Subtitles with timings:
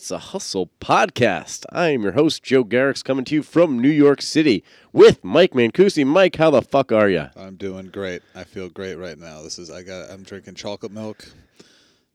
[0.00, 1.66] It's a Hustle podcast.
[1.70, 5.52] I am your host, Joe Garrix, coming to you from New York City with Mike
[5.52, 6.06] Mancusi.
[6.06, 7.26] Mike, how the fuck are you?
[7.36, 8.22] I'm doing great.
[8.34, 9.42] I feel great right now.
[9.42, 11.30] This is I got I'm drinking chocolate milk,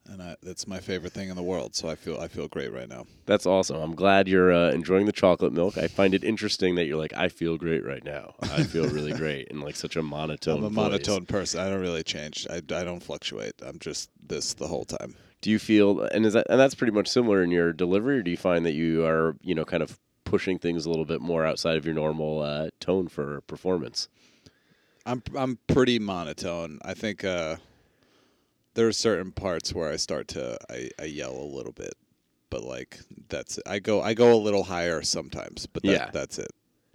[0.07, 1.75] and I, that's my favorite thing in the world.
[1.75, 3.05] So I feel I feel great right now.
[3.27, 3.75] That's awesome.
[3.75, 5.77] I'm glad you're uh, enjoying the chocolate milk.
[5.77, 8.33] I find it interesting that you're like, I feel great right now.
[8.41, 10.57] I feel really great, in like such a monotone.
[10.57, 10.75] I'm a voice.
[10.75, 11.59] monotone person.
[11.59, 12.47] I don't really change.
[12.49, 13.53] I, I don't fluctuate.
[13.63, 15.13] I'm just this the whole time.
[15.45, 18.23] Do you feel, and is that, and that's pretty much similar in your delivery, or
[18.23, 21.21] do you find that you are, you know, kind of pushing things a little bit
[21.21, 24.09] more outside of your normal uh, tone for performance?
[25.05, 26.79] I'm I'm pretty monotone.
[26.83, 27.57] I think uh,
[28.73, 31.93] there are certain parts where I start to I, I yell a little bit,
[32.49, 32.97] but like
[33.29, 33.65] that's it.
[33.67, 36.09] I go I go a little higher sometimes, but that, Yeah.
[36.11, 36.49] that's it.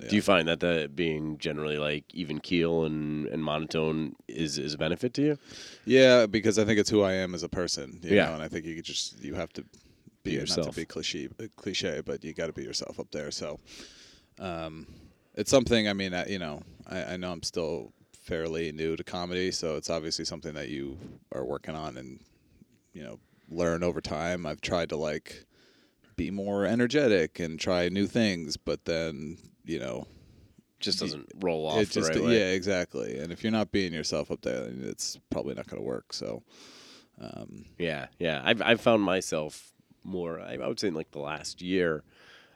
[0.09, 4.74] Do you find that the being generally like even keel and, and monotone is, is
[4.74, 5.38] a benefit to you?
[5.84, 8.01] Yeah, because I think it's who I am as a person.
[8.02, 8.26] You Yeah.
[8.26, 9.65] know, and I think you could just you have to
[10.23, 13.30] Be be, not to be cliche, cliche, but you got to be yourself up there.
[13.30, 13.59] So,
[14.38, 14.87] um,
[15.34, 15.88] it's something.
[15.88, 19.76] I mean, I, you know, I, I know I'm still fairly new to comedy, so
[19.76, 20.98] it's obviously something that you
[21.32, 22.20] are working on and
[22.92, 24.46] you know learn over time.
[24.46, 25.45] I've tried to like
[26.16, 29.38] be more energetic and try new things, but then
[29.71, 30.07] you know
[30.80, 32.38] Just doesn't roll off it just right way.
[32.38, 35.80] yeah exactly and if you're not being yourself up there then it's probably not going
[35.82, 36.43] to work so
[37.23, 38.41] um, Yeah, yeah.
[38.43, 39.73] I've I've found myself
[40.04, 40.41] more.
[40.41, 42.02] I, I would say in like the last year.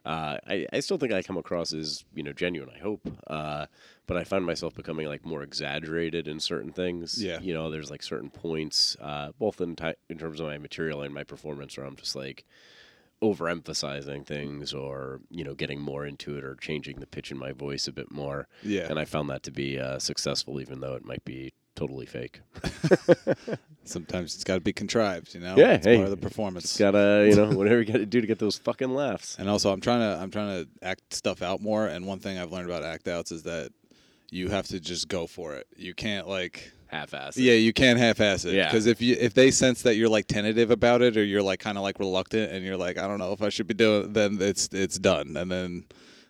[0.06, 2.70] Uh, I I still think I come across as you know genuine.
[2.74, 3.66] I hope, uh,
[4.06, 7.22] but I find myself becoming like more exaggerated in certain things.
[7.22, 7.40] Yeah.
[7.40, 9.76] you know, there's like certain points, uh, both in
[10.08, 12.44] in terms of my material and my performance, where I'm just like
[13.24, 17.52] overemphasizing things, or you know, getting more into it, or changing the pitch in my
[17.52, 18.46] voice a bit more.
[18.62, 22.06] yeah And I found that to be uh, successful, even though it might be totally
[22.06, 22.40] fake.
[23.84, 26.78] sometimes it's got to be contrived you know Yeah, it's hey, part of the performance
[26.78, 29.36] gotta, you know, whatever you gotta do to get those fucking laughs.
[29.38, 32.38] and also i'm trying to i'm trying to act stuff out more and one thing
[32.38, 33.70] i've learned about act outs is that
[34.34, 37.36] you have to just go for it you can't like Half-assed.
[37.36, 38.66] yeah you can't half-ass it Yeah.
[38.68, 41.60] because if you if they sense that you're like tentative about it or you're like
[41.60, 44.12] kind of like reluctant and you're like i don't know if i should be doing
[44.12, 45.84] then it's it's done and then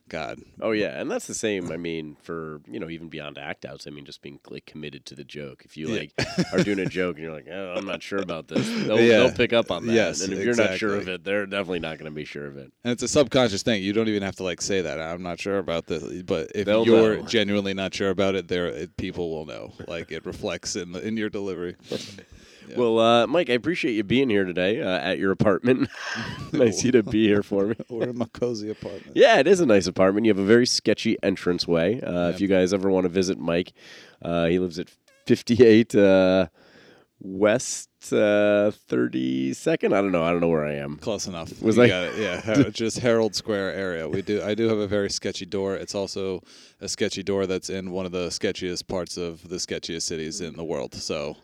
[0.08, 1.72] god Oh yeah, and that's the same.
[1.72, 3.86] I mean, for you know, even beyond act outs.
[3.86, 5.62] I mean, just being like committed to the joke.
[5.64, 6.00] If you Yeah.
[6.00, 6.12] like
[6.52, 9.18] are doing a joke and you're like, oh, I'm not sure about this, they'll, Yeah.
[9.18, 9.92] they'll pick up on that.
[9.92, 12.46] Yes, and if you're not sure of it, they're definitely not going to be sure
[12.46, 12.72] of it.
[12.84, 13.82] And it's a subconscious thing.
[13.82, 15.00] You don't even have to like say that.
[15.00, 17.22] I'm not sure about this, but if They'll you're know.
[17.22, 19.72] genuinely not sure about it, there people will know.
[19.88, 21.76] Like it reflects in the, in your delivery.
[22.68, 22.76] Yeah.
[22.78, 25.88] Well, uh, Mike, I appreciate you being here today uh, at your apartment.
[26.52, 27.74] nice you to be here for me.
[27.88, 29.12] We're in my cozy apartment.
[29.14, 30.26] Yeah, it is a nice apartment.
[30.26, 32.00] You have a very sketchy entranceway.
[32.00, 33.72] Uh, If you guys ever want to visit Mike,
[34.22, 34.88] uh, he lives at
[35.26, 36.46] 58 uh,
[37.20, 39.92] West uh, 32nd.
[39.94, 40.22] I don't know.
[40.24, 40.96] I don't know where I am.
[40.98, 41.60] Close enough.
[41.62, 42.18] Was I- got it.
[42.18, 44.08] Yeah, just Herald Square area.
[44.08, 44.42] We do.
[44.42, 45.74] I do have a very sketchy door.
[45.74, 46.42] It's also
[46.80, 50.56] a sketchy door that's in one of the sketchiest parts of the sketchiest cities in
[50.56, 50.94] the world.
[50.94, 51.36] So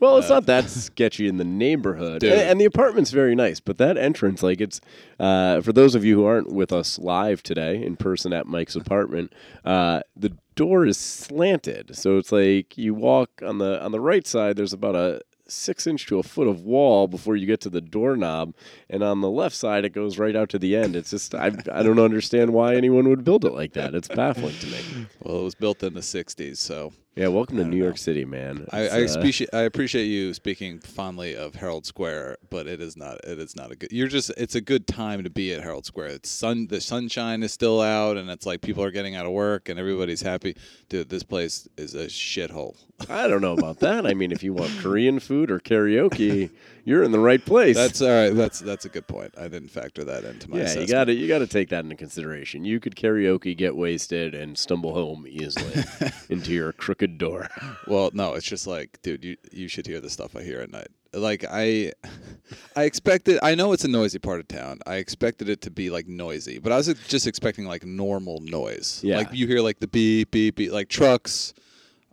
[0.00, 3.60] Well, it's Uh, not that sketchy in the neighborhood, and, and the apartment's very nice.
[3.60, 4.80] But that entrance, like it's
[5.18, 8.74] uh, for those of you who aren't with us live today in person at Mike's
[8.76, 9.32] apartment,
[9.64, 14.26] uh, the door is slanted, so it's like you walk on the on the right
[14.26, 14.56] side.
[14.56, 17.80] There's about a six inch to a foot of wall before you get to the
[17.80, 18.54] doorknob,
[18.88, 20.96] and on the left side it goes right out to the end.
[20.96, 23.94] It's just I I don't understand why anyone would build it like that.
[23.94, 25.06] It's baffling to me.
[25.22, 26.56] well, it was built in the '60s.
[26.58, 27.98] So Yeah, welcome to New York.
[27.98, 28.66] City, man.
[28.70, 32.96] I, I, uh, appreciate I appreciate you speaking fondly of Herald Square, but it is
[32.96, 33.90] not it is not a good.
[33.90, 36.08] You're just it's a good time to be at Herald Square.
[36.08, 39.32] It's sun the sunshine is still out, and it's like people are getting out of
[39.32, 40.56] work and everybody's happy.
[40.88, 42.76] Dude, this place is a shithole.
[43.08, 44.06] I don't know about that.
[44.06, 46.50] I mean, if you want Korean food or karaoke,
[46.84, 47.76] you're in the right place.
[47.76, 48.30] That's all right.
[48.30, 49.34] That's that's a good point.
[49.38, 50.58] I didn't factor that into my.
[50.58, 52.64] yeah, you got to you got to take that into consideration.
[52.64, 55.84] You could karaoke, get wasted, and stumble home easily
[56.28, 57.48] into your crooked door.
[57.86, 60.70] Well, no, it's just like, dude, you you should hear the stuff I hear at
[60.70, 60.88] night.
[61.12, 61.92] Like I,
[62.76, 63.40] I expected.
[63.42, 64.78] I know it's a noisy part of town.
[64.86, 69.00] I expected it to be like noisy, but I was just expecting like normal noise.
[69.02, 69.16] Yeah.
[69.16, 71.52] Like you hear like the beep beep beep, like trucks,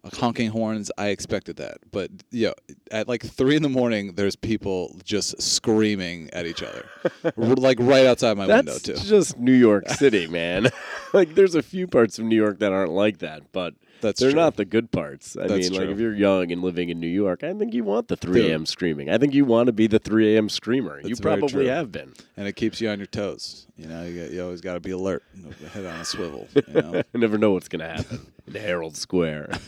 [0.04, 0.90] uh, honking horns.
[0.98, 2.54] I expected that, but yeah,
[2.90, 6.86] at like three in the morning, there's people just screaming at each other,
[7.24, 8.96] R- like right outside my window That's too.
[8.96, 10.70] just New York City, man.
[11.14, 14.32] like, there's a few parts of New York that aren't like that, but That's they're
[14.32, 14.40] true.
[14.40, 15.36] not the good parts.
[15.36, 17.84] I That's mean, like if you're young and living in New York, I think you
[17.84, 18.66] want the 3 a.m.
[18.66, 19.10] screaming.
[19.10, 20.50] I think you want to be the 3 a.m.
[20.50, 20.98] screamer.
[21.02, 22.14] you That's very probably have been.
[22.36, 23.68] and it keeps you on your toes.
[23.76, 25.24] You know, you, got, you always got to be alert,
[25.74, 26.48] head on a swivel.
[26.68, 29.50] You know, I never know what's going to happen in Herald Square.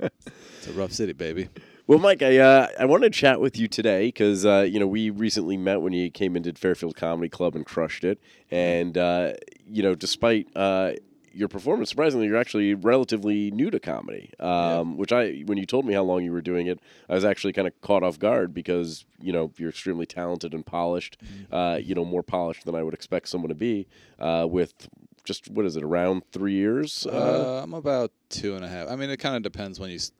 [0.00, 1.48] it's a rough city, baby.
[1.86, 4.86] Well, Mike, I uh, I wanted to chat with you today because uh, you know
[4.86, 8.20] we recently met when you came into Fairfield Comedy Club and crushed it,
[8.50, 9.32] and uh,
[9.66, 10.92] you know despite uh,
[11.32, 14.30] your performance, surprisingly, you're actually relatively new to comedy.
[14.40, 17.24] Um, Which I, when you told me how long you were doing it, I was
[17.24, 21.18] actually kind of caught off guard because you know you're extremely talented and polished.
[21.52, 23.86] Uh, you know, more polished than I would expect someone to be.
[24.18, 24.88] Uh, with
[25.24, 27.06] just what is it, around three years?
[27.06, 28.88] Uh, I'm about two and a half.
[28.88, 30.12] I mean, it kind of depends when you s-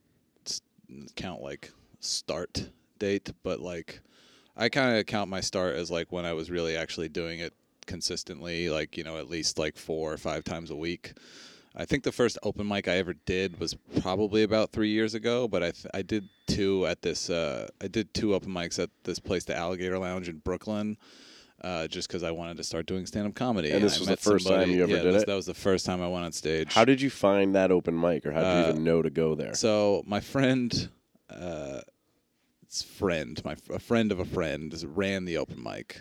[0.47, 0.61] s-
[1.17, 2.69] count like start
[2.99, 4.01] date, but like
[4.57, 7.55] I kind of count my start as like when I was really actually doing it
[7.91, 11.13] consistently, like you know at least like four or five times a week.
[11.77, 15.47] I think the first open mic I ever did was probably about three years ago,
[15.49, 18.91] but I th- I did two at this uh, I did two open mics at
[19.05, 20.97] this place, the Alligator Lounge in Brooklyn.
[21.63, 24.17] Uh, just because I wanted to start doing stand-up comedy, And this I was the
[24.17, 25.27] first time somebody- you ever yeah, did this- it?
[25.27, 26.73] That was the first time I went on stage.
[26.73, 29.11] how did you find that open mic, or how did you Uh, even know to
[29.11, 29.53] go there?
[29.55, 30.89] So my friend,
[31.29, 31.83] uh,
[32.63, 36.01] it's friend, my a friend of a friend, ran the open mic,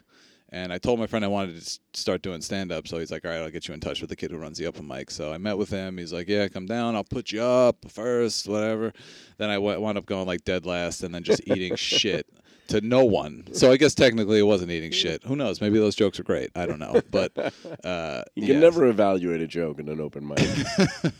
[0.51, 2.87] and I told my friend I wanted to start doing stand up.
[2.87, 4.57] So he's like, "All right, I'll get you in touch with the kid who runs
[4.57, 5.97] the open mic." So I met with him.
[5.97, 6.95] He's like, "Yeah, come down.
[6.95, 8.93] I'll put you up first, whatever."
[9.37, 12.27] Then I w- wound up going like dead last, and then just eating shit.
[12.69, 15.23] To no one, so I guess technically it wasn't eating shit.
[15.23, 15.59] Who knows?
[15.59, 16.51] Maybe those jokes are great.
[16.53, 17.35] I don't know, but
[17.83, 18.59] uh, you can yeah.
[18.59, 20.37] never evaluate a joke in an open mic.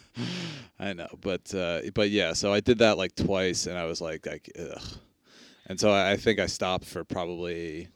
[0.80, 4.00] I know, but uh, but yeah, so I did that like twice, and I was
[4.00, 4.82] like, like, ugh.
[5.66, 7.88] and so I, I think I stopped for probably,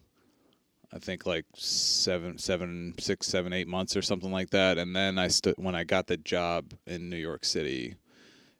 [0.93, 5.17] I think like seven, seven, six, seven, eight months or something like that, and then
[5.17, 7.95] I when I got the job in New York City,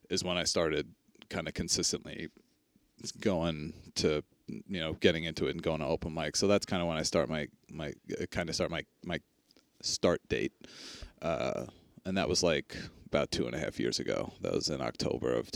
[0.09, 0.89] is when I started
[1.30, 2.30] kind of consistently
[3.19, 6.35] going to you know getting into it and going to open mic.
[6.35, 7.94] So that's kind of when I start my my
[8.31, 9.19] kind of start my my
[9.83, 10.53] start date,
[11.21, 11.65] uh,
[12.06, 12.75] and that was like
[13.06, 14.33] about two and a half years ago.
[14.41, 15.51] That was in October of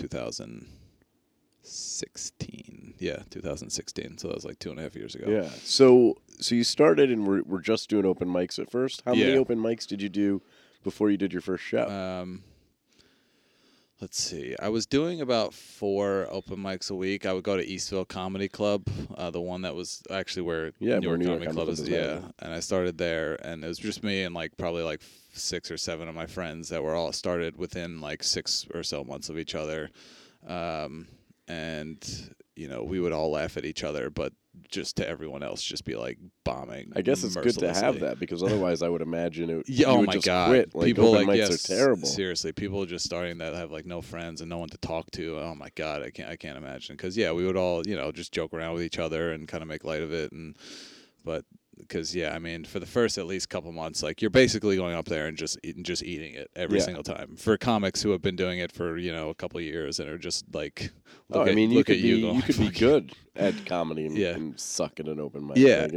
[1.67, 2.95] 2016.
[2.99, 4.17] Yeah, 2016.
[4.17, 5.29] So that was like two and a half years ago.
[5.29, 5.49] yeah.
[5.63, 9.01] So so you started and we're, we're just doing open mics at first.
[9.05, 10.41] How many open mics did you do
[10.83, 11.87] before you did your first show?
[11.87, 12.43] Um,
[13.99, 14.55] let's see.
[14.61, 17.25] I was doing about four open mics a week.
[17.25, 20.99] I would go to Eastville Comedy Club, uh, the one that was actually where Yeah,
[20.99, 21.79] New York New York Comedy Comedy Club Club is.
[21.81, 22.31] is Yeah, now.
[22.39, 25.01] and I started there, and it was just me and like probably like
[25.33, 29.03] six or seven of my friends that were all started within like six or so
[29.03, 29.89] months of each other,
[30.47, 31.07] um,
[31.47, 34.33] and you know we would all laugh at each other, but
[34.69, 36.91] just to everyone else, just be like bombing.
[36.95, 39.69] I guess it's good to have that because otherwise I would imagine it.
[39.69, 40.49] Yeah, you oh would my just god!
[40.49, 40.75] Quit.
[40.75, 42.07] Like, people like mics yes, are terrible.
[42.07, 45.39] Seriously, people just starting that have like no friends and no one to talk to.
[45.39, 46.95] Oh my god, I can't I can't imagine.
[46.95, 49.61] Because yeah, we would all you know just joke around with each other and kind
[49.61, 50.55] of make light of it, and
[51.23, 51.45] but
[51.79, 54.95] because yeah, I mean for the first at least couple months, like you're basically going
[54.95, 56.85] up there and just eating just eating it every Yeah.
[56.85, 57.35] single time.
[57.35, 60.09] For comics who have been doing it for you know a couple of years and
[60.09, 60.91] are just like,
[61.31, 64.05] Oh, look I at, mean, you could be you, you, could be good at comedy
[64.05, 64.31] and, Yeah.
[64.35, 65.57] and suck at an open mic.
[65.57, 65.87] Yeah.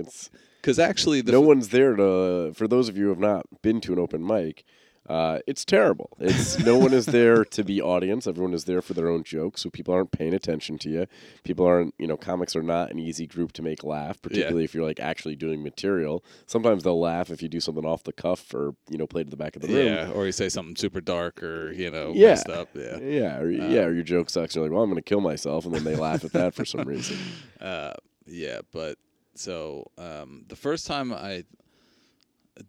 [0.61, 2.53] Because actually, no f- one's there to.
[2.55, 4.65] For those of you who have not been to an open mic,
[5.11, 6.11] uh, it's terrible.
[6.21, 8.27] It's no one is there to be audience.
[8.27, 11.07] Everyone is there for their own jokes, so people aren't paying attention to you.
[11.43, 14.73] People aren't, you know, comics are not an easy group to make laugh, particularly if
[14.75, 16.23] you're like actually doing material.
[16.47, 19.31] Sometimes they'll laugh if you do something off the cuff or you know play to
[19.31, 19.87] the back of the room.
[19.87, 22.29] yeah, or you say something super dark or you know Yeah.
[22.29, 22.69] messed up.
[22.75, 22.99] Yeah.
[22.99, 24.55] Yeah, or, yeah, or your joke sucks.
[24.55, 26.65] You're like, well, I'm going to kill myself, and then they laugh at that for
[26.65, 27.17] some reason.
[27.61, 27.93] Uh,
[28.27, 28.97] yeah, but
[29.35, 31.45] so um, the first time I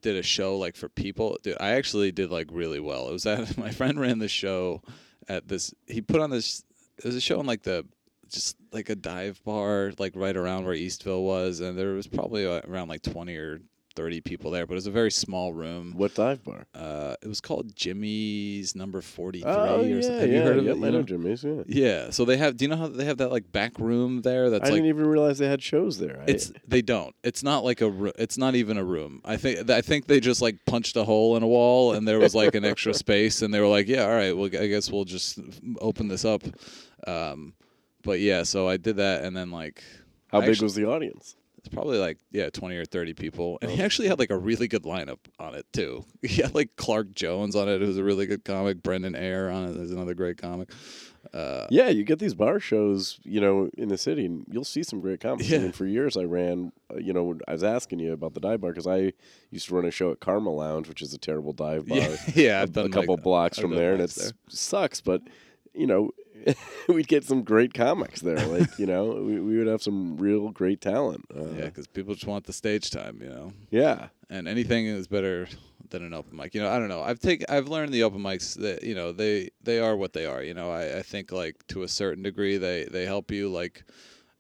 [0.02, 3.10] did a show like for people, dude, I actually did like really well.
[3.10, 4.82] It was that my friend ran the show
[5.28, 5.74] at this.
[5.88, 6.64] He put on this.
[6.98, 7.86] It was a show in like the
[8.30, 12.46] just like a dive bar, like right around where Eastville was, and there was probably
[12.46, 13.62] uh, around like twenty or
[13.96, 15.94] thirty people there, but it was a very small room.
[15.96, 16.66] What dive bar?
[16.74, 19.52] Uh, it was called Jimmy's Number Forty Three.
[19.52, 20.20] Oh or yeah, something.
[20.20, 20.84] Have yeah, you heard of yep, it?
[20.86, 21.02] I know?
[21.04, 21.44] Jimmy's.
[21.44, 21.64] Yeah.
[21.68, 22.10] Yeah.
[22.10, 22.58] So they have.
[22.58, 24.50] Do you know how they have that like back room there?
[24.50, 26.20] That's I like didn't even realize they had shows there.
[26.22, 27.16] I- it's they don't.
[27.24, 27.90] It's not like a.
[27.90, 29.22] ro- It's not even a room.
[29.26, 29.70] I think.
[29.70, 32.56] I think they just like punched a hole in a wall, and there was like
[32.56, 34.36] an extra space, and they were like, "Yeah, all right.
[34.36, 35.40] Well, I guess we'll just
[35.80, 36.44] open this up."
[37.08, 37.54] Um,
[38.04, 39.84] but yeah, so I did that, and then like
[40.28, 41.36] how I big actually- was the audience?
[41.64, 43.86] It's probably like yeah, twenty or thirty people, and he Oh.
[43.86, 46.04] actually had like a really good lineup on it too.
[46.22, 48.82] He had like Clark Jones on it, who's a really good comic.
[48.84, 50.70] Brendan Ayer on it, who's another great comic.
[51.34, 54.82] Uh, Yeah, you get these bar shows, you know, in the city, and you'll see
[54.82, 55.54] some great comics.
[55.54, 58.40] I mean, for years I ran, uh, you know, I was asking you about the
[58.40, 59.14] dive bar because I
[59.52, 61.98] used to run a show at Karma Lounge, which is a terrible dive bar.
[62.00, 64.32] yeah, yeah, a, I've done a couple like, blocks I've from there, and it there.
[64.50, 65.00] sucks.
[65.00, 65.22] But
[65.76, 66.10] you know,
[66.88, 68.46] we'd get some great comics there.
[68.46, 71.26] Like you know, we, we would have some real great talent.
[71.36, 73.54] Uh, Yeah, because people just want the stage time, you know.
[73.70, 74.08] yeah.
[74.30, 75.48] and anything is better
[75.90, 76.56] than an open mic.
[76.56, 77.02] You know, I don't know.
[77.02, 80.26] I've taken I've learned the open mics that you know they they are what they
[80.26, 80.42] are.
[80.42, 83.84] You know, I, I think like to a certain degree they they help you like,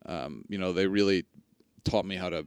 [0.06, 1.26] um, you know, they really
[1.84, 2.46] taught me how to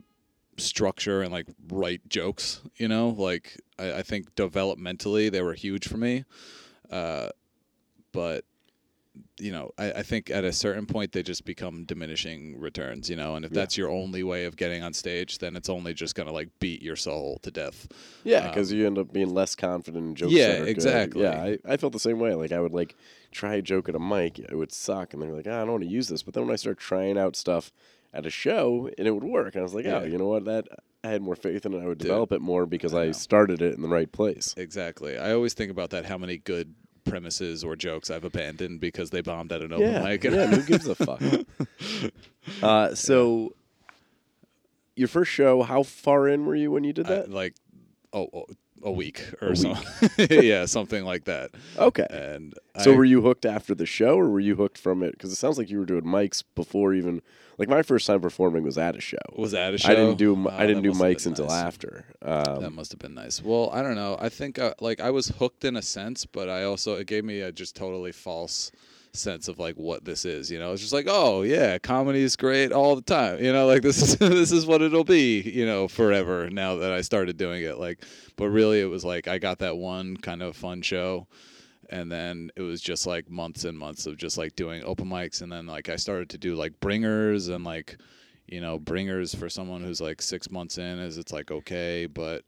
[0.57, 2.63] structure and like write jokes.
[2.77, 6.25] You know, like I, I think developmentally they were huge for me,
[6.91, 7.29] uh,
[8.13, 8.45] but
[9.39, 13.17] you know, I, I think at a certain point they just become diminishing returns, you
[13.17, 13.61] know, and if Yeah.
[13.61, 16.83] that's your only way of getting on stage, then it's only just gonna like beat
[16.83, 17.87] your soul to death.
[18.25, 20.33] Yeah, because you end up being less confident in jokes.
[20.33, 20.69] Um, Yeah, good.
[20.69, 21.23] exactly.
[21.23, 22.35] Yeah, I, I felt the same way.
[22.35, 22.97] Like I would like
[23.31, 25.71] try a joke at a mic, it would suck, and they're like, ah, I don't
[25.73, 26.23] want to use this.
[26.23, 27.73] But then when I started trying out stuff
[28.13, 30.01] at a show, and it would work, and I was like, Yeah.
[30.01, 30.45] oh, you know what?
[30.45, 30.67] That
[31.03, 31.83] I had more faith in it.
[31.83, 34.55] I would Dude, develop it more because I I started it in the right place.
[34.57, 35.19] Exactly.
[35.19, 36.07] I always think about that.
[36.07, 40.03] How many good premises or jokes I've abandoned because they bombed at an open yeah,
[40.03, 40.25] mic.
[40.25, 40.47] yeah.
[40.47, 41.23] Who gives a fuck?
[42.63, 43.55] uh, so.
[44.97, 47.31] Your first show, how far in were you when you did I- that?
[47.31, 47.55] like,
[48.13, 48.45] oh, oh,
[48.85, 50.27] a week or A something.
[50.43, 51.51] yeah, something like that.
[51.79, 52.07] okay.
[52.11, 55.13] And So I, were you hooked after the show, or were you hooked from it?
[55.13, 57.23] Because it sounds like you were doing mics before even.
[57.57, 59.17] Like my first time performing was at a show.
[59.37, 59.89] was at a show?
[59.91, 61.63] I didn't do Oh, I didn't do mics until nice.
[61.65, 62.05] after.
[62.21, 63.41] That Um, must have been nice.
[63.43, 64.17] Well, I don't know.
[64.21, 67.25] I think uh, like I was hooked in a sense, but I also it gave
[67.25, 68.73] me a just totally false
[69.17, 70.51] sense of like what this is.
[70.51, 73.43] You know, it's just like, oh yeah, comedy is great all the time.
[73.43, 75.41] You know, like this is this is what it'll be.
[75.41, 77.79] You know, forever now that I started doing it.
[77.79, 78.05] Like,
[78.37, 81.27] but really, it was like I got that one kind of fun show.
[81.91, 85.43] And then it was just like months and months of just like doing open mics,
[85.43, 87.99] and then like I started to do like bringers and like,
[88.47, 92.43] you know, bringers for someone who's like six months in is it's like okay, but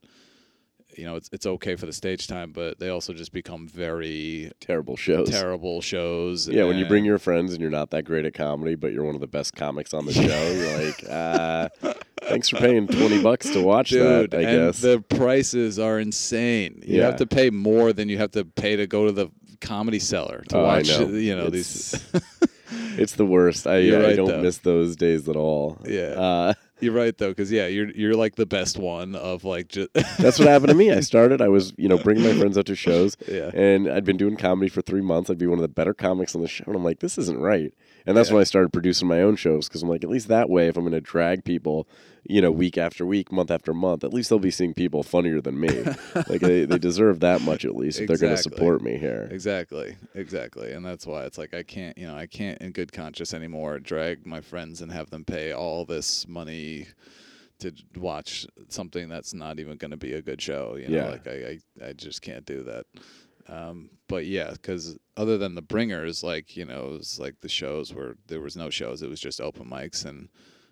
[0.97, 4.51] you know, it's it's okay for the stage time, but they also just become very
[4.61, 5.29] terrible shows.
[5.31, 6.49] terrible shows.
[6.49, 9.05] Yeah, when you bring your friends and you're not that great at comedy, but you're
[9.05, 11.69] one of the best comics on the show, you're like, uh,
[12.23, 14.39] thanks for paying twenty bucks to watch Dude, that.
[14.39, 14.81] I and guess.
[14.81, 16.83] the prices are insane.
[16.87, 17.07] You Yeah.
[17.07, 20.45] have to pay more than you have to pay to go to the comedy cellar
[20.49, 20.89] to Oh, watch.
[20.89, 21.09] know.
[21.09, 22.23] You know It's- these.
[22.99, 23.67] it's the worst.
[23.67, 24.43] I, You're I don't though.
[24.43, 25.79] miss those days at all.
[25.87, 26.09] Yeah.
[26.21, 29.93] Uh, You're right though, because yeah, you're you're like the best one of like just.
[30.19, 30.93] that's what happened to me.
[30.93, 31.41] I started.
[31.41, 33.51] I was, you know, bringing my friends out to shows, Yeah.
[33.55, 35.31] and I'd been doing comedy for three months.
[35.31, 37.39] I'd be one of the better comics on the show, and I'm like, this isn't
[37.39, 37.73] right.
[38.07, 38.35] And that's Yeah.
[38.35, 40.77] when I started producing my own shows because I'm like, at least that way, if
[40.77, 41.89] I'm going to drag people,
[42.29, 45.41] you know, week after week, month after month, at least they'll be seeing people funnier
[45.41, 45.69] than me.
[46.29, 49.29] like they, they deserve that much at least if they're going to support me here.
[49.33, 52.93] Exactly, exactly, and that's why it's like I can't, you know, I can't in good
[52.93, 56.66] conscience anymore drag my friends and have them pay all this money
[57.59, 60.77] to watch something that's not even going to be a good show.
[60.77, 61.09] You know, Yeah.
[61.11, 62.85] like I, I, I just can't do that.
[63.49, 67.49] Um, but yeah, because other than the bringers, like you know, it was like the
[67.49, 70.29] shows where there was no shows; it was just open mics, and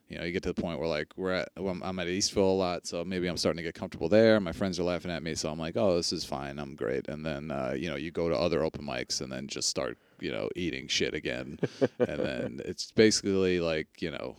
[0.08, 2.08] you know, you get to the point where like we're at, well, I'm- I'm at
[2.08, 4.38] Eastville a lot, so maybe I'm starting to get comfortable there.
[4.40, 7.08] My friends are laughing at me, so I'm like, oh, this is fine, I'm great.
[7.08, 9.96] And then uh, you know, you go to other open mics and then just start,
[10.20, 11.58] you know, eating shit again,
[12.00, 14.36] and then it's basically like you know,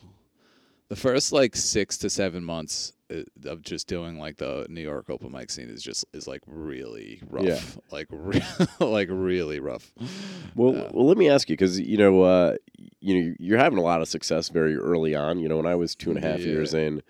[0.89, 5.09] the first like six to seven months uh, of just doing like the New York
[5.09, 7.59] open mic scene is just is like really rough, Yeah.
[7.91, 8.41] like re-
[8.79, 9.93] like really rough.
[10.55, 12.55] Well, Uh, well, let me ask you because you know, uh,
[12.99, 15.39] you know, you're having a lot of success very early on.
[15.39, 16.47] You know, when I was two and a half Yeah.
[16.47, 17.01] years in,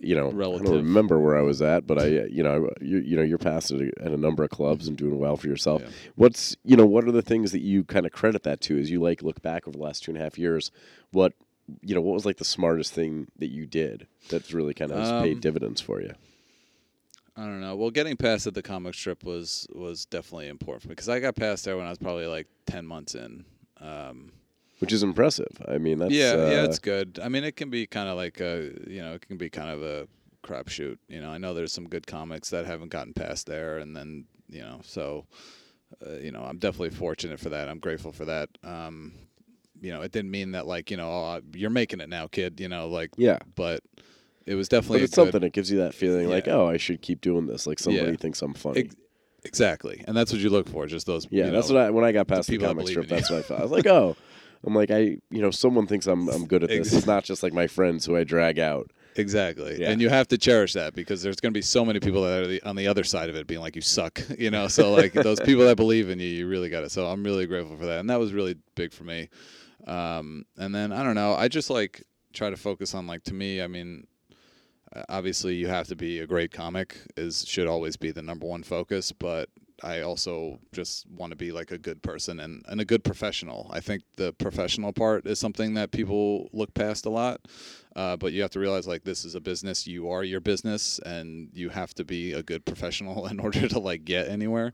[0.00, 3.16] you know, I don't remember where I was at, but I, you know, you, you
[3.16, 5.80] know, you're past at a, at a number of clubs and doing well for yourself.
[5.82, 5.90] Yeah.
[6.16, 8.90] What's, you know, what are the things that you kind of credit that to as
[8.90, 10.70] you like look back over the last two and a half years?
[11.12, 11.34] What,
[11.80, 14.98] you know, what was like the smartest thing that you did that's really kind of
[14.98, 16.12] has paid Um, dividends for you?
[17.36, 17.76] I don't know.
[17.76, 21.18] Well, getting past at the comic strip was was definitely important for me because I
[21.20, 23.44] got past there when I was probably like ten months in.
[23.80, 24.32] Um,
[24.80, 25.60] Which is impressive.
[25.66, 27.18] I mean, that's yeah, uh, yeah, it's good.
[27.22, 29.70] I mean, it can be kind of like a you know, it can be kind
[29.70, 30.08] of a
[30.44, 30.98] crapshoot.
[31.08, 34.26] You know, I know there's some good comics that haven't gotten past there, and then
[34.50, 35.24] you know, so
[36.06, 37.68] uh, you know, I'm definitely fortunate for that.
[37.68, 38.50] I'm grateful for that.
[38.62, 39.12] Um,
[39.82, 42.60] you know, it didn't mean that like you know, oh, you're making it now, kid.
[42.60, 43.38] You know, like, yeah.
[43.54, 43.80] but
[44.46, 46.76] it was definitely But it's good- something that gives you that feeling like, oh, I
[46.78, 47.66] should keep doing this.
[47.66, 48.16] Like somebody Yeah.
[48.16, 48.80] thinks I'm funny.
[48.80, 48.96] Ex-
[49.44, 50.86] Exactly, and that's what you look for.
[50.86, 51.26] Just those.
[51.30, 53.08] Yeah, that's know, what I when I got past the that comic strip.
[53.08, 53.58] That's what I felt.
[53.58, 54.14] I was like, oh,
[54.64, 54.98] I'm like I,
[55.30, 56.86] you know, someone thinks I'm I'm good at this.
[56.88, 58.92] Ex- It's not just like my friends who I drag out.
[59.16, 59.90] Exactly, Yeah.
[59.90, 62.42] and you have to cherish that because there's going to be so many people that
[62.42, 64.68] are the, on the other side of it, being like, "You suck," you know.
[64.68, 66.92] So like those people that believe in you, you really got it.
[66.92, 69.28] So I'm really grateful for that, and that was really big for me.
[69.86, 73.34] Um, and then I don't know, I just like try to focus on like to
[73.34, 73.60] me.
[73.62, 74.06] I mean,
[74.94, 78.46] uh, obviously you have to be a great comic is should always be the number
[78.46, 79.48] one focus, but
[79.82, 83.68] I also just want to be like a good person and, and a good professional.
[83.72, 87.40] I think the professional part is something that people look past a lot.
[87.96, 89.86] Uh, but you have to realize like this is a business.
[89.86, 93.78] You are your business, and you have to be a good professional in order to
[93.78, 94.72] like get anywhere.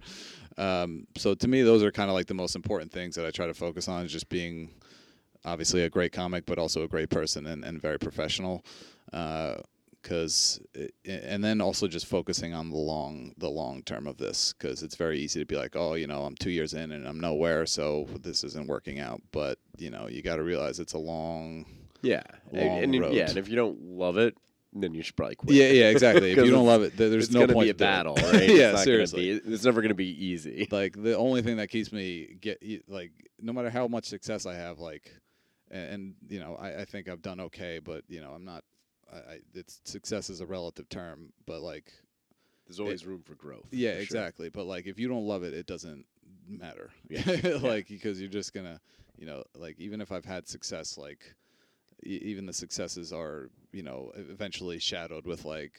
[0.57, 3.31] Um, so to me, those are kind of like the most important things that I
[3.31, 4.05] try to focus on.
[4.05, 4.71] Is just being
[5.45, 8.65] obviously a great comic, but also a great person and, and very professional.
[9.13, 9.57] Uh,
[10.01, 10.61] because
[11.05, 14.95] and then also just focusing on the long the long term of this because it's
[14.95, 17.67] very easy to be like oh you know I'm two years in and I'm nowhere
[17.67, 21.67] so this isn't working out but you know you got to realize it's a long
[22.01, 23.13] Yeah, Long and, and road.
[23.13, 24.37] yeah, and if you don't love it,
[24.73, 25.57] then you should probably quit.
[25.57, 27.71] yeah yeah exactly if you don't love it there- there's it's no gonna point be
[27.71, 27.87] a to it.
[27.87, 28.49] battle, right?
[28.49, 30.69] yeah it's seriously Gonna be, it's never going to be easy.
[30.71, 34.55] like the only thing that keeps me get like no matter how much success I
[34.55, 35.13] have like
[35.71, 38.65] and, and you know I, I think I've done okay but you know I'm not
[39.13, 41.93] I, I it's success is a relative term but like
[42.67, 43.67] There's always room for growth.
[43.71, 44.03] yeah for sure.
[44.03, 46.05] exactly but like if you don't love it it doesn't
[46.49, 47.59] matter Yeah.
[47.63, 48.81] like because you're just gonna
[49.19, 51.35] you know like even if I've had success like
[52.07, 55.73] e- even the successes are you know eventually shadowed with like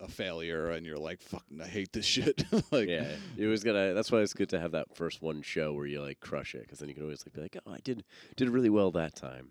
[0.00, 3.94] a failure and you're like fucking I hate this shit like yeah, it was gonna.
[3.94, 6.62] That's why it's good to have that first one show where you like crush it,
[6.62, 8.04] because then you can always like be like, oh, I did
[8.36, 9.48] did really well that time.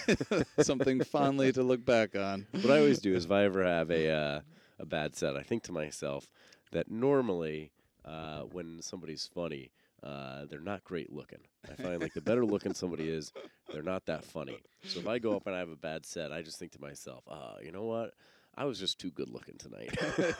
[0.60, 2.46] something fondly to look back on.
[2.52, 4.40] what I always do is if I ever have a uh,
[4.78, 6.28] a bad set, I think to myself
[6.72, 7.70] that normally
[8.04, 9.70] uh, when somebody's funny,
[10.02, 11.38] uh, they're not great looking.
[11.70, 13.32] I find like the better looking somebody is,
[13.72, 14.58] they're not that funny.
[14.86, 16.80] So if I go up and I have a bad set, I just think to
[16.80, 18.12] myself, ah, you know what?
[18.56, 19.96] I was just too good looking tonight.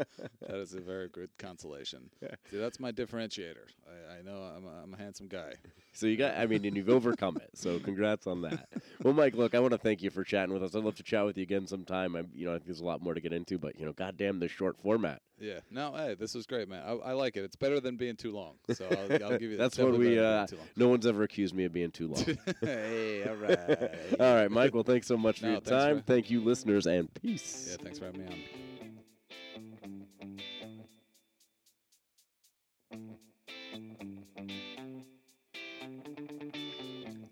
[0.46, 2.08] That is a very good consolation.
[2.50, 3.66] See, that's my differentiator.
[3.86, 5.54] I, I know I'm a, I'm a handsome guy.
[5.92, 7.50] So you got, I mean, and you've overcome it.
[7.54, 8.68] So congrats on that.
[9.02, 10.74] Well, Mike, look, I want to thank you for chatting with us.
[10.74, 12.16] I'd love to chat with you again sometime.
[12.16, 13.92] I, you know, I think there's a lot more to get into, but you know,
[13.92, 15.20] goddamn this short format.
[15.38, 15.60] Yeah.
[15.70, 16.82] No, hey, this was great, man.
[16.86, 17.44] I, I like it.
[17.44, 18.54] It's better than being too long.
[18.72, 19.56] So I'll, I'll give you.
[19.58, 20.18] That's what we.
[20.18, 22.24] Uh, no one's ever accused me of being too long.
[22.60, 24.18] hey, all right.
[24.20, 24.74] All right, Mike.
[24.74, 25.98] Well, thanks so much for No, your time.
[25.98, 27.68] for- Thank you, listeners, and peace.
[27.70, 28.65] Yeah, thanks for having me on.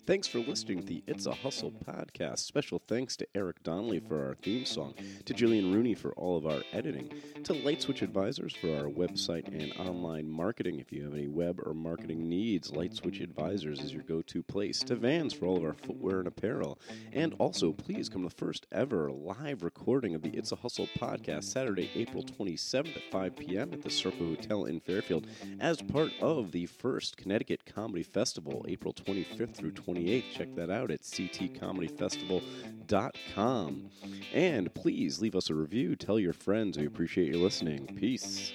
[0.06, 2.40] Thanks for listening to the It's a Hustle podcast.
[2.40, 4.92] Special thanks to Eric Donnelly for our theme song,
[5.24, 7.10] to Jillian Rooney for all of our editing,
[7.42, 10.78] to Light Switch Advisors for our website and online marketing.
[10.78, 14.42] If you have any web or marketing needs, Light Switch Advisors is your go to
[14.42, 16.78] place, to Vans for all of our footwear and apparel.
[17.14, 20.88] And also, please come to the first ever live recording of the It's a Hustle
[20.98, 23.72] podcast, Saturday, April 27th at 5 p.m.
[23.72, 25.26] at the Circle Hotel in Fairfield,
[25.60, 30.32] as part of the first Connecticut Comedy Festival, April 25th through 28th.
[30.32, 33.90] Check that out at ctcomedyfestival.com.
[34.32, 35.94] And please leave us a review.
[35.96, 36.78] Tell your friends.
[36.78, 37.86] We appreciate you listening.
[37.98, 38.52] Peace.